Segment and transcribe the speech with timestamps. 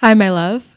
[0.00, 0.69] Hi, my love.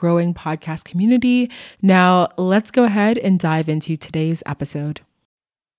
[0.00, 1.50] growing podcast community.
[1.82, 5.02] Now, let's go ahead and dive into today's episode.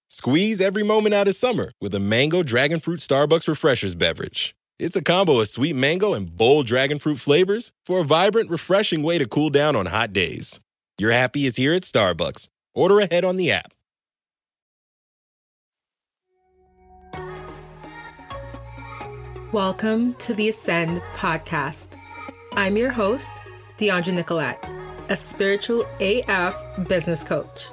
[0.10, 4.56] Squeeze every moment out of summer with a mango dragon fruit Starbucks refreshers beverage.
[4.78, 9.04] It's a combo of sweet mango and bold dragon fruit flavors for a vibrant, refreshing
[9.04, 10.60] way to cool down on hot days.
[11.00, 12.50] Your happy is here at Starbucks.
[12.76, 13.74] Order ahead on the app.
[19.52, 21.98] Welcome to the Ascend podcast.
[22.54, 23.32] I'm your host,
[23.82, 24.64] DeAndre Nicolette,
[25.10, 26.56] a spiritual AF
[26.88, 27.70] business coach.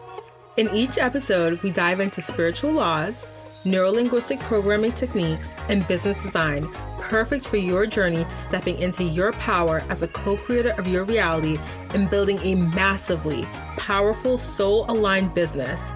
[0.56, 3.28] In each episode, we dive into spiritual laws,
[3.66, 6.66] neurolinguistic programming techniques, and business design,
[6.98, 11.04] perfect for your journey to stepping into your power as a co creator of your
[11.04, 11.58] reality
[11.90, 13.42] and building a massively
[13.76, 15.90] powerful, soul aligned business,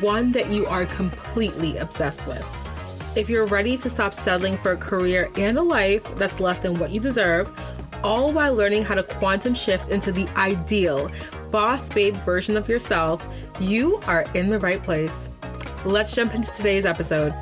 [0.00, 2.46] one that you are completely obsessed with.
[3.16, 6.78] If you're ready to stop settling for a career and a life that's less than
[6.78, 7.52] what you deserve,
[8.02, 11.10] all while learning how to quantum shift into the ideal
[11.50, 13.24] boss babe version of yourself,
[13.60, 15.30] you are in the right place.
[15.84, 17.32] Let's jump into today's episode.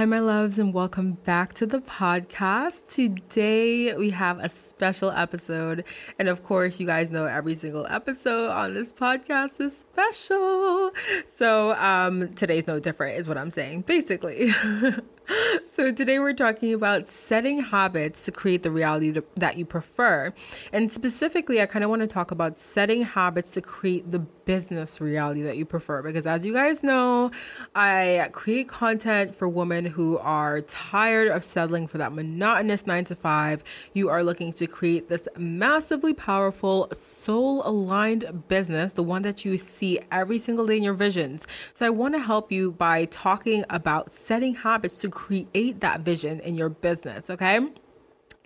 [0.00, 2.88] Hi, my loves, and welcome back to the podcast.
[2.88, 5.84] Today we have a special episode.
[6.18, 10.92] And of course, you guys know every single episode on this podcast is special.
[11.26, 14.52] So, um, today's no different, is what I'm saying, basically.
[15.66, 20.32] so today we're talking about setting habits to create the reality that you prefer.
[20.72, 25.00] And specifically, I kind of want to talk about setting habits to create the business
[25.00, 27.30] reality that you prefer because as you guys know,
[27.76, 33.14] I create content for women who are tired of settling for that monotonous 9 to
[33.14, 33.62] 5.
[33.94, 39.56] You are looking to create this massively powerful soul aligned business, the one that you
[39.56, 41.46] see every single day in your visions.
[41.74, 46.40] So I want to help you by talking about setting habits to create that vision
[46.40, 47.60] in your business, okay?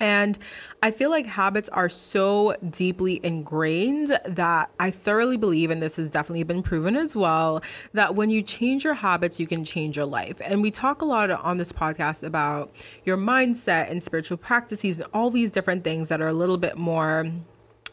[0.00, 0.36] And
[0.82, 6.10] I feel like habits are so deeply ingrained that I thoroughly believe, and this has
[6.10, 7.62] definitely been proven as well,
[7.92, 10.40] that when you change your habits, you can change your life.
[10.44, 12.74] And we talk a lot on this podcast about
[13.04, 16.76] your mindset and spiritual practices and all these different things that are a little bit
[16.76, 17.30] more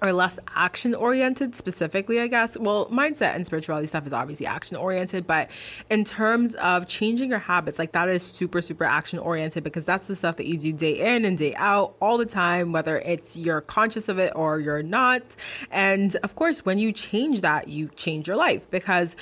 [0.01, 2.57] or less action oriented specifically, I guess.
[2.57, 5.51] Well, mindset and spirituality stuff is obviously action oriented, but
[5.89, 10.07] in terms of changing your habits, like that is super, super action oriented because that's
[10.07, 13.37] the stuff that you do day in and day out all the time, whether it's
[13.37, 15.21] you're conscious of it or you're not.
[15.69, 19.15] And of course, when you change that, you change your life because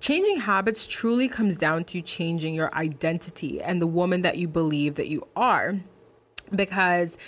[0.00, 4.94] changing habits truly comes down to changing your identity and the woman that you believe
[4.94, 5.76] that you are.
[6.54, 7.18] Because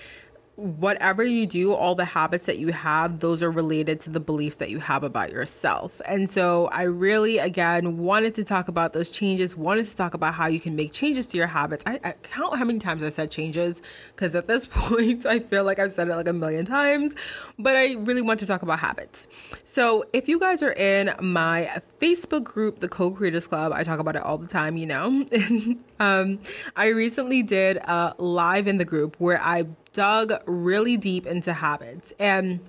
[0.60, 4.56] whatever you do, all the habits that you have, those are related to the beliefs
[4.56, 6.02] that you have about yourself.
[6.06, 10.34] And so I really, again, wanted to talk about those changes, wanted to talk about
[10.34, 11.82] how you can make changes to your habits.
[11.86, 13.80] I, I count how many times I said changes
[14.14, 17.14] because at this point, I feel like I've said it like a million times,
[17.58, 19.26] but I really want to talk about habits.
[19.64, 23.98] So if you guys are in my Facebook group, the Co Creators Club, I talk
[23.98, 25.24] about it all the time, you know.
[26.00, 26.38] um,
[26.76, 32.12] I recently did a live in the group where I dug really deep into habits.
[32.18, 32.60] And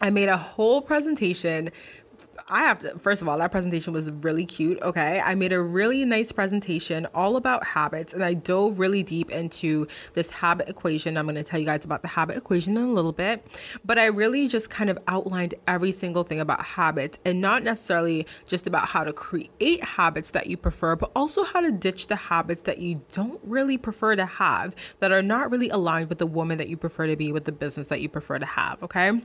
[0.00, 1.70] I made a whole presentation
[2.48, 4.80] I have to, first of all, that presentation was really cute.
[4.82, 5.20] Okay.
[5.20, 9.86] I made a really nice presentation all about habits and I dove really deep into
[10.14, 11.16] this habit equation.
[11.16, 13.46] I'm going to tell you guys about the habit equation in a little bit,
[13.84, 18.26] but I really just kind of outlined every single thing about habits and not necessarily
[18.46, 22.16] just about how to create habits that you prefer, but also how to ditch the
[22.16, 26.26] habits that you don't really prefer to have that are not really aligned with the
[26.26, 28.82] woman that you prefer to be, with the business that you prefer to have.
[28.82, 29.20] Okay.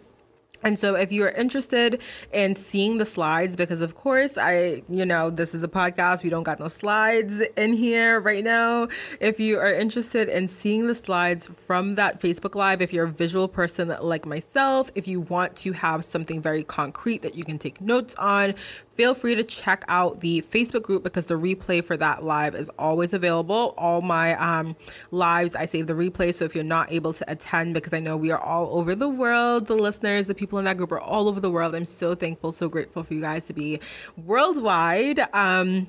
[0.64, 5.06] And so, if you are interested in seeing the slides, because of course, I, you
[5.06, 8.88] know, this is a podcast, we don't got no slides in here right now.
[9.20, 13.12] If you are interested in seeing the slides from that Facebook Live, if you're a
[13.12, 17.58] visual person like myself, if you want to have something very concrete that you can
[17.58, 18.54] take notes on,
[19.02, 22.70] feel free to check out the Facebook group because the replay for that live is
[22.78, 23.74] always available.
[23.76, 24.76] All my um,
[25.10, 26.32] lives, I save the replay.
[26.36, 29.10] So if you're not able to attend, because I know we are all over the
[29.10, 31.74] world, the listeners, the people in that group are all over the world.
[31.74, 33.80] I'm so thankful, so grateful for you guys to be
[34.18, 35.20] worldwide.
[35.34, 35.88] Um,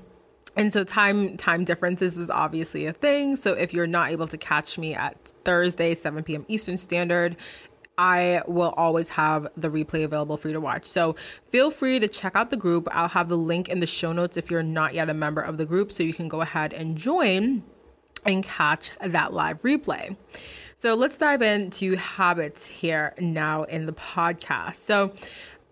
[0.56, 4.36] and so time time differences is obviously a thing so if you're not able to
[4.36, 5.16] catch me at
[5.46, 7.38] thursday 7 p.m eastern standard
[7.98, 10.86] I will always have the replay available for you to watch.
[10.86, 11.14] So
[11.50, 12.88] feel free to check out the group.
[12.90, 15.58] I'll have the link in the show notes if you're not yet a member of
[15.58, 17.62] the group, so you can go ahead and join
[18.24, 20.16] and catch that live replay.
[20.76, 24.76] So let's dive into habits here now in the podcast.
[24.76, 25.12] So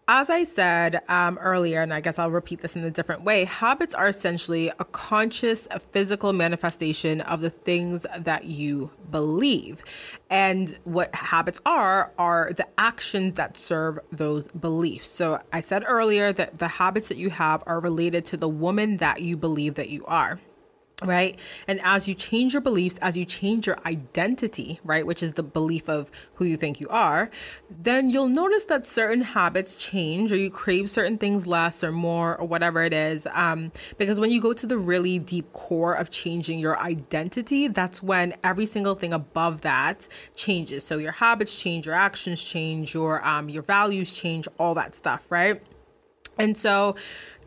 [0.08, 3.44] as I said um, earlier, and I guess I'll repeat this in a different way,
[3.44, 9.84] habits are essentially a conscious a physical manifestation of the things that you believe.
[10.28, 15.10] And what habits are, are the actions that serve those beliefs.
[15.10, 18.96] So I said earlier that the habits that you have are related to the woman
[18.96, 20.40] that you believe that you are
[21.02, 21.38] right?
[21.66, 25.42] And as you change your beliefs, as you change your identity, right, which is the
[25.42, 27.30] belief of who you think you are,
[27.70, 32.36] then you'll notice that certain habits change or you crave certain things less or more
[32.36, 33.26] or whatever it is.
[33.32, 38.02] Um, because when you go to the really deep core of changing your identity, that's
[38.02, 40.84] when every single thing above that changes.
[40.84, 45.26] So your habits change, your actions change, your um, your values change, all that stuff,
[45.30, 45.62] right?
[46.38, 46.96] And so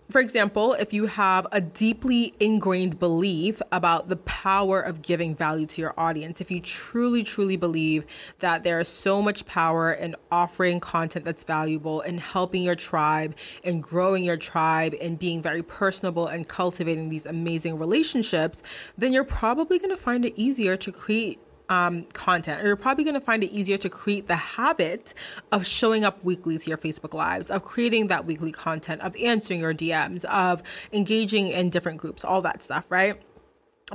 [0.10, 5.66] for example, if you have a deeply ingrained belief about the power of giving value
[5.66, 8.06] to your audience, if you truly, truly believe
[8.40, 13.36] that there is so much power in offering content that's valuable and helping your tribe
[13.64, 18.62] and growing your tribe and being very personable and cultivating these amazing relationships,
[18.98, 21.40] then you're probably going to find it easier to create
[21.70, 25.14] um, content, you're probably going to find it easier to create the habit
[25.52, 29.62] of showing up weekly to your Facebook Lives, of creating that weekly content, of answering
[29.62, 30.62] your DMs, of
[30.92, 33.22] engaging in different groups, all that stuff, right?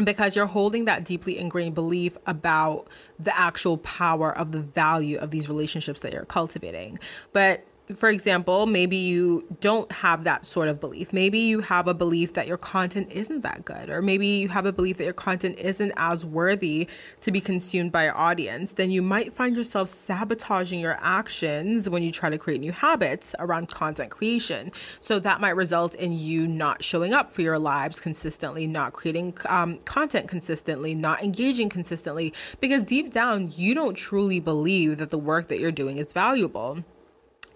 [0.03, 2.87] Because you're holding that deeply ingrained belief about
[3.19, 6.99] the actual power of the value of these relationships that you're cultivating.
[7.33, 7.65] But
[7.95, 11.13] for example, maybe you don't have that sort of belief.
[11.13, 14.67] Maybe you have a belief that your content isn't that good, or maybe you have
[14.67, 16.89] a belief that your content isn't as worthy
[17.23, 18.73] to be consumed by your audience.
[18.73, 23.35] Then you might find yourself sabotaging your actions when you try to create new habits
[23.39, 24.71] around content creation.
[25.01, 29.37] So that might result in you not showing up for your lives consistently, not creating
[29.47, 35.19] um, content consistently, not engaging consistently, because deep down, you don't truly believe that the
[35.19, 36.85] work that you're doing is valuable.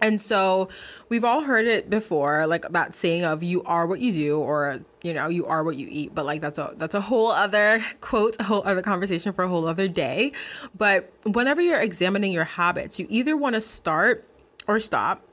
[0.03, 0.67] And so
[1.07, 4.81] we've all heard it before, like that saying of you are what you do or
[5.01, 7.81] you know, you are what you eat, but like that's a that's a whole other
[8.01, 10.33] quote, a whole other conversation for a whole other day.
[10.77, 14.27] But whenever you're examining your habits, you either want to start
[14.67, 15.25] or stop.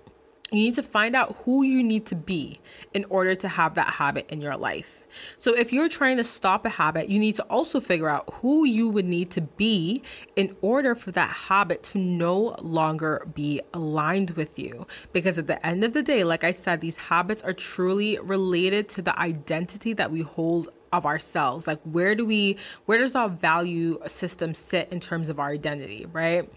[0.53, 2.59] You need to find out who you need to be
[2.93, 5.05] in order to have that habit in your life.
[5.37, 8.65] So if you're trying to stop a habit, you need to also figure out who
[8.65, 10.03] you would need to be
[10.35, 14.87] in order for that habit to no longer be aligned with you.
[15.13, 18.89] Because at the end of the day, like I said, these habits are truly related
[18.91, 21.67] to the identity that we hold of ourselves.
[21.67, 22.57] Like where do we
[22.87, 26.51] where does our value system sit in terms of our identity right?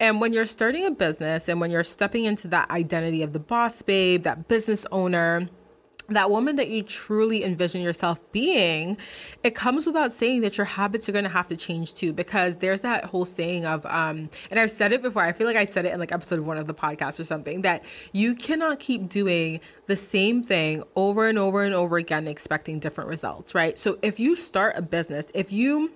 [0.00, 3.40] And when you're starting a business and when you're stepping into that identity of the
[3.40, 5.48] boss babe that business owner
[6.08, 8.96] that woman that you truly envision yourself being,
[9.42, 12.58] it comes without saying that your habits are going to have to change too, because
[12.58, 15.66] there's that whole saying of, um, and I've said it before, I feel like I
[15.66, 19.08] said it in like episode one of the podcast or something, that you cannot keep
[19.08, 23.78] doing the same thing over and over and over again, expecting different results, right?
[23.78, 25.92] So if you start a business, if you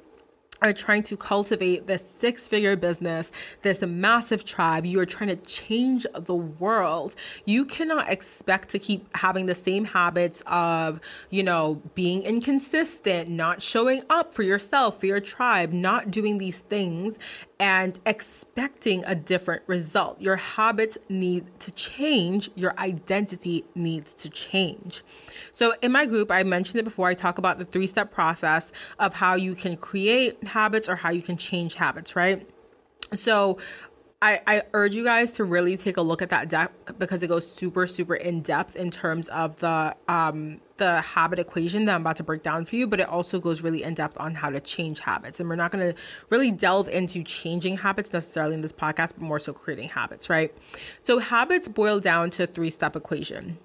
[0.63, 3.33] are trying to cultivate this six figure business,
[3.63, 4.87] this massive tribe.
[4.87, 7.15] You are trying to change the world.
[7.45, 11.01] You cannot expect to keep having the same habits of,
[11.31, 16.61] you know, being inconsistent, not showing up for yourself, for your tribe, not doing these
[16.61, 17.19] things
[17.63, 20.21] and expecting a different result.
[20.21, 25.05] Your habits need to change, your identity needs to change.
[25.53, 28.73] So, in my group, I mentioned it before, I talk about the three step process
[28.99, 32.49] of how you can create habits or how you can change habits, right?
[33.15, 33.59] So,
[34.23, 37.27] I, I, urge you guys to really take a look at that deck because it
[37.27, 42.03] goes super super in depth in terms of the um, the habit equation that I'm
[42.03, 44.51] about to break down for you, but it also goes really in depth on how
[44.51, 45.41] to change habits.
[45.41, 49.23] And we're not going to really delve into changing habits necessarily in this podcast, but
[49.23, 50.55] more so creating habits, right?
[51.03, 53.59] So habits boil down to a three step equation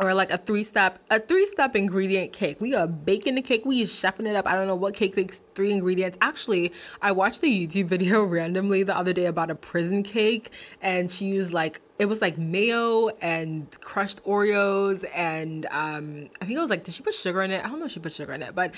[0.00, 2.60] or like a three step a three step ingredient cake.
[2.60, 3.64] We are baking the cake.
[3.64, 4.46] We are chefing it up.
[4.46, 6.16] I don't know what cake takes three ingredients.
[6.20, 11.12] Actually, I watched a YouTube video randomly the other day about a prison cake, and
[11.12, 16.60] she used like it was like mayo and crushed Oreos, and um, I think it
[16.60, 17.62] was like did she put sugar in it?
[17.64, 18.74] I don't know if she put sugar in it, but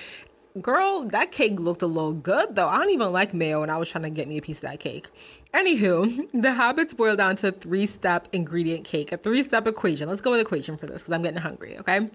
[0.60, 2.68] girl, that cake looked a little good though.
[2.68, 4.62] I don't even like mayo, and I was trying to get me a piece of
[4.62, 5.08] that cake.
[5.54, 10.08] Anywho, the habits boil down to three step ingredient cake, a three step equation.
[10.08, 12.10] Let's go with equation for this because I'm getting hungry, okay?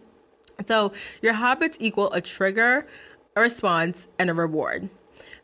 [0.65, 0.91] So
[1.21, 2.87] your habits equal a trigger,
[3.35, 4.89] a response, and a reward.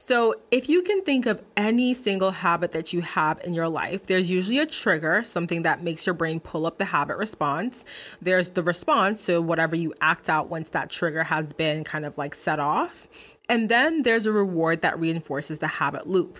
[0.05, 4.05] So, if you can think of any single habit that you have in your life,
[4.05, 7.85] there's usually a trigger, something that makes your brain pull up the habit response.
[8.21, 12.17] There's the response, so whatever you act out once that trigger has been kind of
[12.17, 13.07] like set off.
[13.47, 16.37] And then there's a reward that reinforces the habit loop.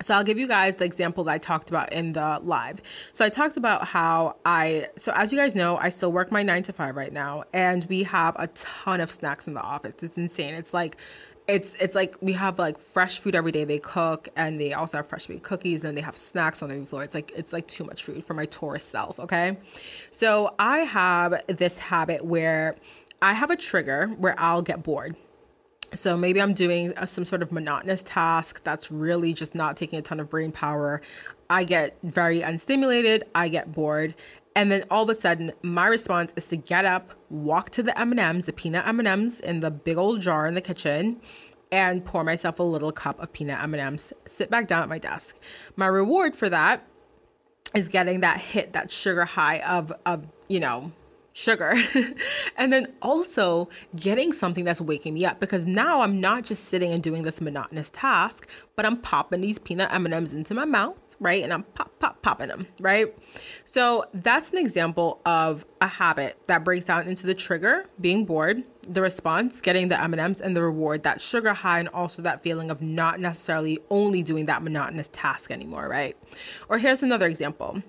[0.00, 2.82] So I'll give you guys the example that I talked about in the live.
[3.12, 6.42] So I talked about how I so as you guys know, I still work my
[6.42, 10.02] 9 to 5 right now and we have a ton of snacks in the office.
[10.02, 10.54] It's insane.
[10.54, 10.96] It's like
[11.48, 13.64] it's it's like we have like fresh food every day.
[13.64, 16.86] They cook and they also have fresh baked cookies and they have snacks on the
[16.86, 17.02] floor.
[17.02, 19.58] It's like it's like too much food for my tourist self okay?
[20.10, 22.76] So i have this habit where
[23.20, 25.16] i have a trigger where i'll get bored.
[25.94, 29.98] So maybe i'm doing a, some sort of monotonous task that's really just not taking
[29.98, 31.02] a ton of brain power.
[31.50, 33.24] I get very unstimulated.
[33.34, 34.14] I get bored
[34.54, 37.98] and then all of a sudden, my response is to get up, walk to the
[37.98, 41.20] M&Ms, the peanut M&Ms in the big old jar in the kitchen,
[41.70, 45.38] and pour myself a little cup of peanut M&Ms, sit back down at my desk.
[45.74, 46.86] My reward for that
[47.74, 50.92] is getting that hit, that sugar high of of, you know,
[51.32, 51.74] sugar.
[52.56, 56.92] and then also getting something that's waking me up because now I'm not just sitting
[56.92, 61.42] and doing this monotonous task, but I'm popping these peanut M&Ms into my mouth right?
[61.42, 63.16] And I'm pop, pop, popping them, right?
[63.64, 68.64] So that's an example of a habit that breaks down into the trigger, being bored,
[68.88, 72.70] the response, getting the M&Ms, and the reward, that sugar high, and also that feeling
[72.70, 76.16] of not necessarily only doing that monotonous task anymore, right?
[76.68, 77.82] Or here's another example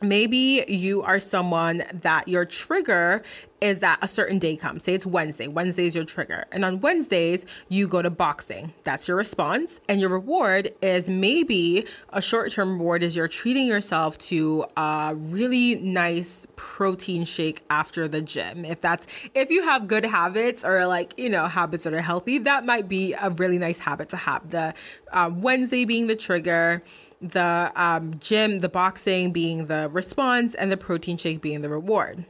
[0.00, 3.22] maybe you are someone that your trigger
[3.60, 4.84] is that a certain day comes.
[4.84, 5.48] Say it's Wednesday.
[5.48, 6.46] Wednesday is your trigger.
[6.52, 8.72] And on Wednesdays, you go to boxing.
[8.84, 9.80] That's your response.
[9.88, 15.14] And your reward is maybe a short term reward is you're treating yourself to a
[15.16, 18.64] really nice protein shake after the gym.
[18.64, 22.38] If that's, if you have good habits or like, you know, habits that are healthy,
[22.38, 24.50] that might be a really nice habit to have.
[24.50, 24.74] The
[25.12, 26.82] uh, Wednesday being the trigger
[27.20, 32.24] the um, gym, the boxing being the response, and the protein shake being the reward.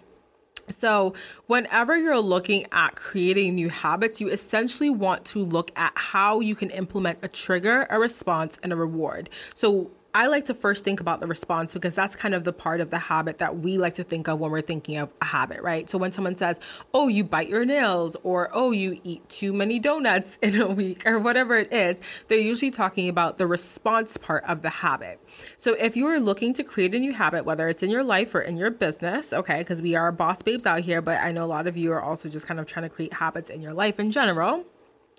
[0.70, 1.14] So,
[1.46, 6.54] whenever you're looking at creating new habits, you essentially want to look at how you
[6.54, 9.30] can implement a trigger, a response, and a reward.
[9.54, 12.80] So, I like to first think about the response because that's kind of the part
[12.80, 15.62] of the habit that we like to think of when we're thinking of a habit,
[15.62, 15.88] right?
[15.88, 16.58] So when someone says,
[16.92, 21.06] oh, you bite your nails, or oh, you eat too many donuts in a week,
[21.06, 25.20] or whatever it is, they're usually talking about the response part of the habit.
[25.56, 28.34] So if you are looking to create a new habit, whether it's in your life
[28.34, 31.44] or in your business, okay, because we are boss babes out here, but I know
[31.44, 33.72] a lot of you are also just kind of trying to create habits in your
[33.72, 34.66] life in general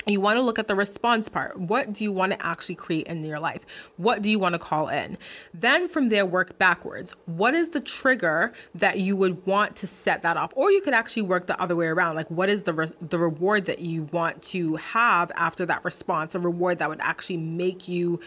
[0.08, 1.60] you want to look at the response part.
[1.60, 3.66] What do you want to actually create in your life?
[3.98, 5.18] What do you want to call in?
[5.54, 7.14] Then from there, work backwards.
[7.26, 10.54] What is the trigger that you would want to set that off?
[10.56, 12.16] Or you could actually work the other way around.
[12.16, 16.34] Like, what is the, re- the reward that you want to have after that response?
[16.34, 18.20] A reward that would actually make you,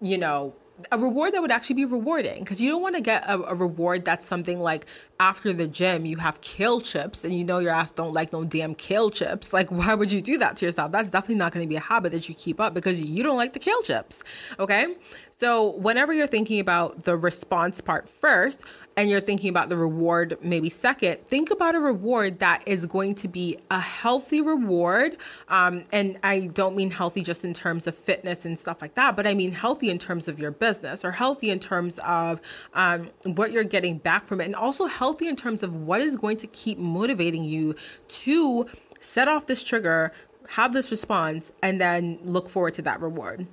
[0.00, 0.54] you know,
[0.90, 3.54] a reward that would actually be rewarding because you don't want to get a, a,
[3.54, 4.86] reward that's something like
[5.20, 8.44] after the gym you have kale chips and you know your ass don't like no
[8.44, 11.64] damn kale chips like why would you do that to yourself that's definitely not going
[11.64, 14.22] to be a habit that you keep up because you don't like the kale chips
[14.58, 14.94] okay
[15.30, 18.62] so whenever you're thinking about the response part first
[18.96, 23.14] and you're thinking about the reward maybe second, think about a reward that is going
[23.16, 25.16] to be a healthy reward.
[25.48, 29.16] Um, and I don't mean healthy just in terms of fitness and stuff like that,
[29.16, 30.71] but I mean healthy in terms of your business
[31.04, 32.40] or healthy in terms of
[32.74, 36.16] um, what you're getting back from it, and also healthy in terms of what is
[36.16, 37.74] going to keep motivating you
[38.08, 38.66] to
[39.00, 40.12] set off this trigger,
[40.48, 43.46] have this response, and then look forward to that reward.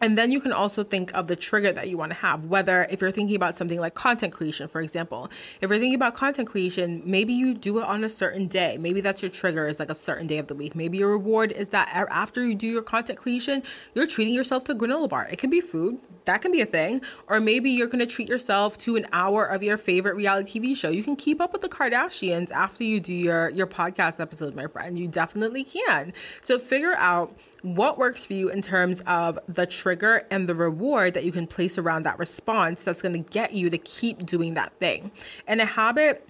[0.00, 2.86] And then you can also think of the trigger that you want to have, whether
[2.90, 5.28] if you're thinking about something like content creation, for example.
[5.60, 8.76] If you're thinking about content creation, maybe you do it on a certain day.
[8.78, 10.74] Maybe that's your trigger is like a certain day of the week.
[10.74, 13.62] Maybe your reward is that after you do your content creation,
[13.94, 15.26] you're treating yourself to granola bar.
[15.30, 17.00] It can be food, that can be a thing.
[17.26, 20.76] Or maybe you're going to treat yourself to an hour of your favorite reality TV
[20.76, 20.90] show.
[20.90, 24.66] You can keep up with the Kardashians after you do your, your podcast episode, my
[24.66, 24.98] friend.
[24.98, 26.12] You definitely can.
[26.42, 31.14] So figure out what works for you in terms of the trigger and the reward
[31.14, 34.54] that you can place around that response that's going to get you to keep doing
[34.54, 35.10] that thing.
[35.46, 36.28] And a habit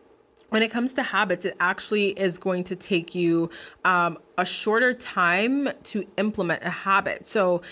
[0.50, 3.50] when it comes to habits, it actually is going to take you
[3.84, 7.26] um, a shorter time to implement a habit.
[7.26, 7.62] So,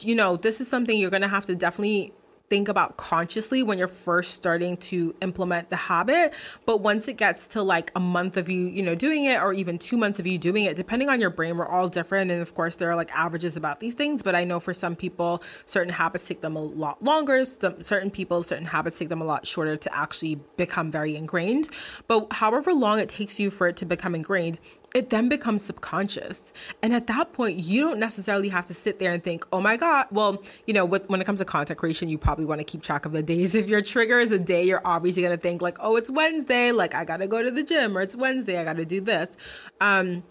[0.00, 2.12] you know, this is something you're going to have to definitely
[2.54, 6.32] think about consciously when you're first starting to implement the habit
[6.66, 9.52] but once it gets to like a month of you you know doing it or
[9.52, 12.30] even 2 months of you doing it depending on your brain we're all different.
[12.30, 14.94] And of course there are like averages about these things but I know for some
[14.94, 17.44] people certain habits take them a lot longer.
[17.44, 21.68] Some certain people certain habits take them a lot shorter to actually become very ingrained.
[22.06, 24.60] But however long it takes you for it to become ingrained
[24.94, 26.52] it then becomes subconscious.
[26.80, 29.76] And at that point, you don't necessarily have to sit there and think, oh my
[29.76, 30.06] God.
[30.12, 32.80] Well, you know, with, when it comes to content creation, you probably want to keep
[32.80, 33.56] track of the days.
[33.56, 36.70] If your trigger is a day, you're obviously going to think, like, oh, it's Wednesday.
[36.70, 38.58] Like, I got to go to the gym, or it's Wednesday.
[38.58, 39.36] I got to do this.
[39.80, 40.22] Um,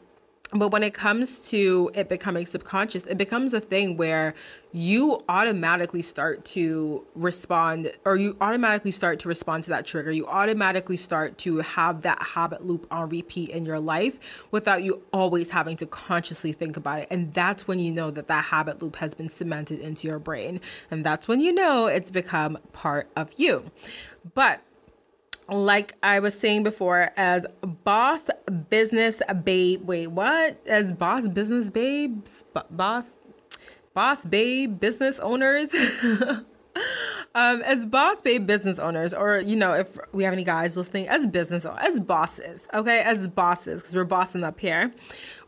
[0.56, 4.34] but when it comes to it becoming subconscious, it becomes a thing where
[4.72, 10.12] you automatically start to respond, or you automatically start to respond to that trigger.
[10.12, 15.04] You automatically start to have that habit loop on repeat in your life without you
[15.12, 17.08] always having to consciously think about it.
[17.12, 20.60] And that's when you know that that habit loop has been cemented into your brain.
[20.90, 23.72] And that's when you know it's become part of you.
[24.34, 24.62] But
[25.50, 27.46] like I was saying before, as
[27.84, 28.30] boss
[28.70, 29.84] business babe.
[29.86, 30.60] Wait, what?
[30.68, 33.18] As boss business babes, B- boss,
[33.94, 35.70] boss babe business owners.
[37.36, 41.08] um, as boss babe business owners, or you know, if we have any guys listening,
[41.08, 44.94] as business as bosses, okay, as bosses, because we're bossing up here,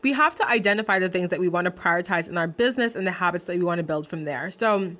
[0.02, 3.06] we have to identify the things that we want to prioritize in our business and
[3.06, 4.50] the habits that we want to build from there.
[4.50, 4.96] So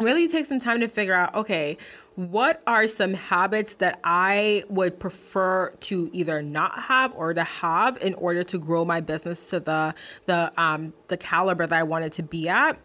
[0.00, 1.76] really take some time to figure out okay
[2.16, 7.96] what are some habits that I would prefer to either not have or to have
[7.98, 9.94] in order to grow my business to the
[10.26, 12.78] the um the caliber that I want it to be at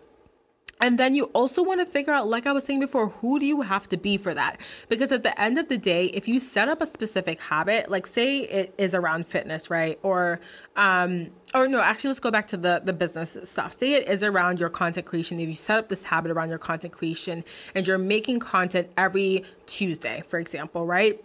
[0.81, 3.45] and then you also want to figure out, like I was saying before, who do
[3.45, 4.59] you have to be for that?
[4.89, 8.05] Because at the end of the day, if you set up a specific habit, like
[8.05, 9.97] say it is around fitness, right?
[10.03, 10.41] Or,
[10.75, 13.71] um, or no, actually, let's go back to the the business stuff.
[13.71, 15.39] Say it is around your content creation.
[15.39, 19.45] If you set up this habit around your content creation and you're making content every
[19.67, 21.23] Tuesday, for example, right?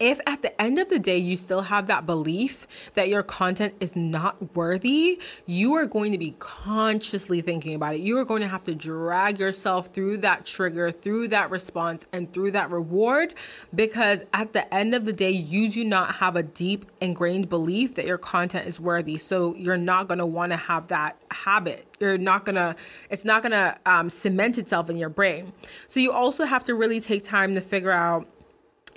[0.00, 3.74] If at the end of the day you still have that belief that your content
[3.80, 8.00] is not worthy, you are going to be consciously thinking about it.
[8.00, 12.32] You are going to have to drag yourself through that trigger, through that response, and
[12.32, 13.34] through that reward
[13.74, 17.96] because at the end of the day, you do not have a deep ingrained belief
[17.96, 19.18] that your content is worthy.
[19.18, 21.86] So you're not going to want to have that habit.
[21.98, 22.76] You're not going to,
[23.10, 25.52] it's not going to um, cement itself in your brain.
[25.88, 28.28] So you also have to really take time to figure out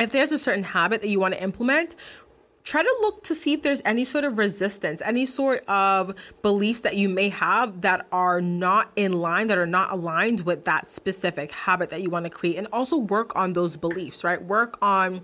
[0.02, 1.96] if there's a certain habit that you want to implement,
[2.64, 6.82] try to look to see if there's any sort of resistance, any sort of beliefs
[6.82, 10.88] that you may have that are not in line, that are not aligned with that
[10.88, 12.58] specific habit that you want to create.
[12.58, 14.42] And also work on those beliefs, right?
[14.42, 15.22] Work on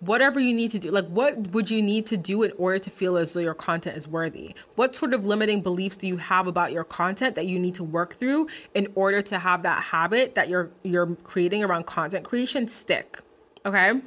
[0.00, 0.90] whatever you need to do.
[0.90, 3.96] Like, what would you need to do in order to feel as though your content
[3.96, 4.54] is worthy?
[4.76, 7.84] What sort of limiting beliefs do you have about your content that you need to
[7.84, 12.68] work through in order to have that habit that you're you're creating around content creation
[12.68, 13.20] stick?
[13.66, 14.00] Okay?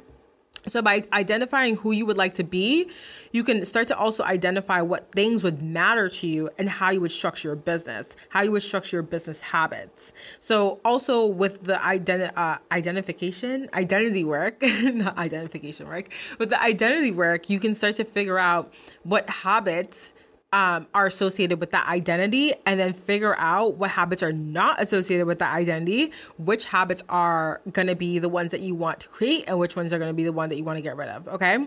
[0.66, 2.88] So, by identifying who you would like to be,
[3.32, 7.00] you can start to also identify what things would matter to you and how you
[7.00, 10.12] would structure your business, how you would structure your business habits.
[10.38, 17.10] So, also with the identi- uh, identification, identity work, not identification work, with the identity
[17.10, 18.72] work, you can start to figure out
[19.02, 20.12] what habits
[20.52, 25.26] um, are associated with that identity and then figure out what habits are not associated
[25.26, 29.08] with that identity, which habits are going to be the ones that you want to
[29.08, 30.96] create and which ones are going to be the one that you want to get
[30.96, 31.26] rid of.
[31.28, 31.66] Okay.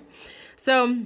[0.55, 0.97] So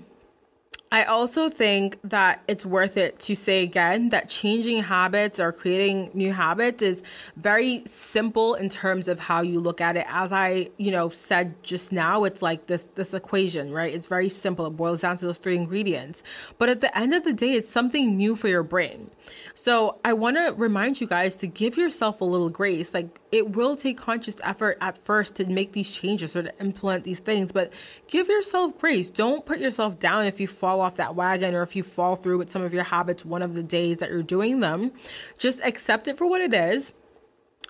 [0.91, 6.09] I also think that it's worth it to say again that changing habits or creating
[6.15, 7.03] new habits is
[7.35, 10.05] very simple in terms of how you look at it.
[10.09, 13.93] As I, you know, said just now, it's like this this equation, right?
[13.93, 14.65] It's very simple.
[14.65, 16.23] It boils down to those three ingredients.
[16.57, 19.11] But at the end of the day, it's something new for your brain.
[19.53, 22.93] So I want to remind you guys to give yourself a little grace.
[22.93, 27.03] Like it will take conscious effort at first to make these changes or to implement
[27.03, 27.73] these things, but
[28.07, 29.09] give yourself grace.
[29.09, 32.37] Don't put yourself down if you fall off that wagon or if you fall through
[32.37, 34.91] with some of your habits one of the days that you're doing them.
[35.37, 36.93] Just accept it for what it is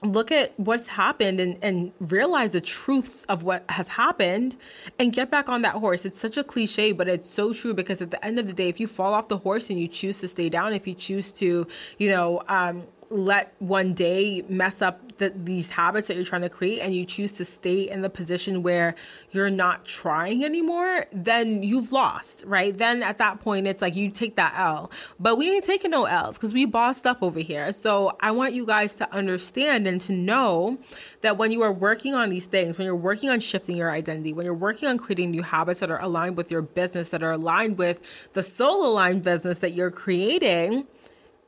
[0.03, 4.55] look at what's happened and, and realize the truths of what has happened
[4.97, 6.05] and get back on that horse.
[6.05, 8.69] It's such a cliche, but it's so true because at the end of the day,
[8.69, 11.33] if you fall off the horse and you choose to stay down, if you choose
[11.33, 16.41] to, you know, um, let one day mess up the, these habits that you're trying
[16.41, 18.95] to create and you choose to stay in the position where
[19.31, 22.77] you're not trying anymore, then you've lost, right?
[22.77, 24.91] Then at that point, it's like you take that L.
[25.19, 27.71] But we ain't taking no L's because we bossed up over here.
[27.73, 30.79] So I want you guys to understand and to know
[31.21, 34.33] that when you are working on these things, when you're working on shifting your identity,
[34.33, 37.31] when you're working on creating new habits that are aligned with your business, that are
[37.31, 37.99] aligned with
[38.33, 40.87] the soul aligned business that you're creating,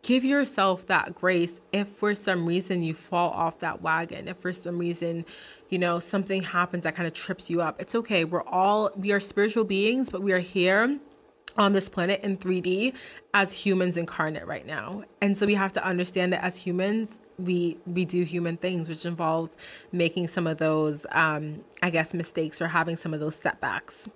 [0.03, 4.53] give yourself that grace if for some reason you fall off that wagon, if for
[4.53, 5.25] some reason,
[5.69, 7.79] you know, something happens that kind of trips you up.
[7.79, 8.23] It's okay.
[8.23, 10.99] We're all, we are spiritual beings, but we are here
[11.57, 12.95] on this planet in 3D
[13.33, 15.03] as humans incarnate right now.
[15.21, 19.05] And so we have to understand that as humans, we we do human things, which
[19.05, 19.57] involves
[19.91, 24.07] making some of those um I guess mistakes or having some of those setbacks.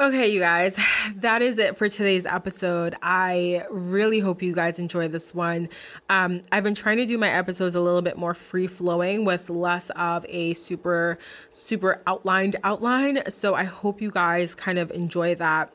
[0.00, 0.78] Okay, you guys,
[1.16, 2.94] that is it for today's episode.
[3.02, 5.68] I really hope you guys enjoy this one.
[6.08, 9.50] Um, I've been trying to do my episodes a little bit more free flowing with
[9.50, 11.18] less of a super,
[11.50, 13.30] super outlined outline.
[13.30, 15.70] So I hope you guys kind of enjoy that.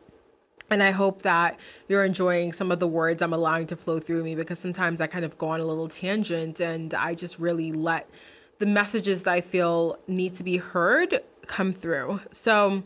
[0.72, 4.24] And I hope that you're enjoying some of the words I'm allowing to flow through
[4.24, 7.72] me because sometimes I kind of go on a little tangent and I just really
[7.72, 8.10] let
[8.58, 12.22] the messages that I feel need to be heard come through.
[12.32, 12.84] So,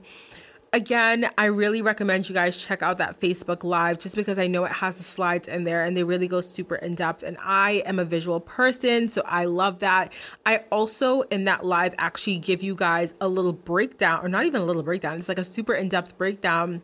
[0.74, 4.66] again, I really recommend you guys check out that Facebook Live just because I know
[4.66, 7.24] it has the slides in there and they really go super in depth.
[7.24, 10.14] And I am a visual person, so I love that.
[10.46, 14.62] I also, in that live, actually give you guys a little breakdown, or not even
[14.62, 16.82] a little breakdown, it's like a super in depth breakdown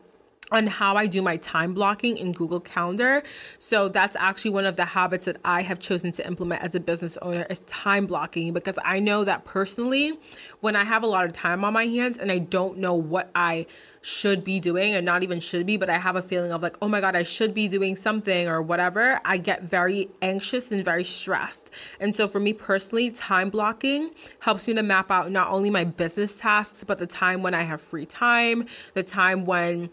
[0.51, 3.23] on how I do my time blocking in Google Calendar.
[3.58, 6.79] So that's actually one of the habits that I have chosen to implement as a
[6.79, 10.19] business owner is time blocking because I know that personally
[10.60, 13.31] when I have a lot of time on my hands and I don't know what
[13.34, 13.65] I
[14.01, 16.77] should be doing and not even should be but I have a feeling of like
[16.79, 20.86] oh my god I should be doing something or whatever I get very anxious and
[20.86, 21.71] very stressed.
[21.99, 25.86] And so for me personally time blocking helps me to map out not only my
[25.86, 29.89] business tasks but the time when I have free time, the time when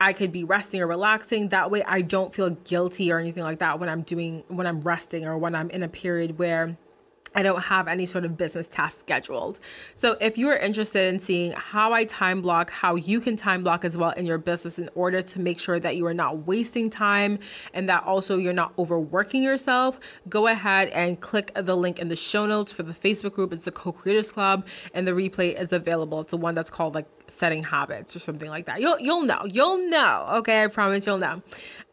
[0.00, 1.50] I could be resting or relaxing.
[1.50, 4.80] That way I don't feel guilty or anything like that when I'm doing, when I'm
[4.80, 6.76] resting or when I'm in a period where
[7.32, 9.60] I don't have any sort of business task scheduled.
[9.94, 13.62] So, if you are interested in seeing how I time block, how you can time
[13.62, 16.46] block as well in your business in order to make sure that you are not
[16.46, 17.38] wasting time
[17.72, 22.16] and that also you're not overworking yourself, go ahead and click the link in the
[22.16, 23.52] show notes for the Facebook group.
[23.52, 26.20] It's the Co Creators Club, and the replay is available.
[26.22, 28.80] It's the one that's called like setting habits or something like that.
[28.80, 29.42] You'll you'll know.
[29.44, 30.26] You'll know.
[30.38, 31.42] Okay, I promise you'll know.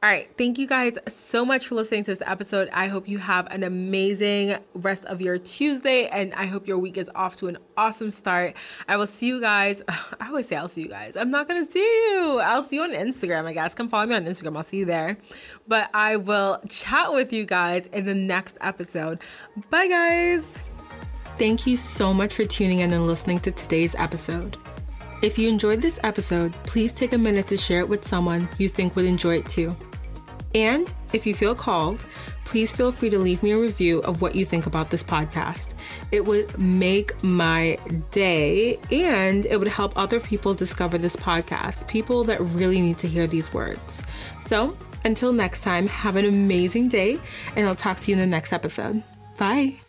[0.04, 2.70] All right, thank you guys so much for listening to this episode.
[2.72, 6.98] I hope you have an amazing rest of your Tuesday and I hope your week
[6.98, 8.56] is off to an awesome start.
[8.88, 9.82] I will see you guys.
[9.90, 11.16] I always say I'll see you guys.
[11.16, 12.40] I'm not going to see you.
[12.44, 13.74] I'll see you on Instagram, I guess.
[13.74, 14.56] Come follow me on Instagram.
[14.56, 15.18] I'll see you there.
[15.68, 19.20] But I will chat with you guys in the next episode.
[19.72, 20.60] Bye guys.
[21.38, 24.58] Thank you so much for tuning in and listening to today's episode.
[25.22, 28.70] If you enjoyed this episode, please take a minute to share it with someone you
[28.70, 29.76] think would enjoy it too.
[30.54, 32.06] And if you feel called,
[32.46, 35.70] please feel free to leave me a review of what you think about this podcast.
[36.12, 37.78] It would make my
[38.12, 43.08] day and it would help other people discover this podcast, people that really need to
[43.08, 44.04] hear these words.
[44.46, 47.20] So, until next time, have an amazing day,
[47.56, 49.04] and I'll talk to you in the next episode.
[49.38, 49.87] Bye.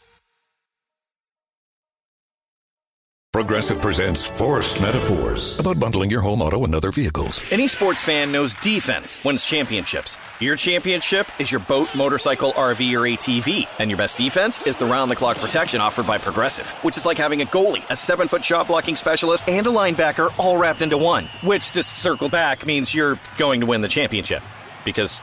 [3.38, 7.40] Progressive presents Forced Metaphors about bundling your home, auto, and other vehicles.
[7.52, 10.18] Any sports fan knows defense wins championships.
[10.40, 13.68] Your championship is your boat, motorcycle, RV, or ATV.
[13.78, 17.06] And your best defense is the round the clock protection offered by Progressive, which is
[17.06, 20.82] like having a goalie, a seven foot shot blocking specialist, and a linebacker all wrapped
[20.82, 21.28] into one.
[21.44, 24.42] Which, to circle back, means you're going to win the championship.
[24.84, 25.22] Because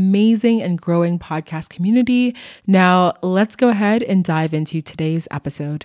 [0.00, 2.34] amazing and growing podcast community.
[2.66, 5.84] Now, let's go ahead and dive into today's episode.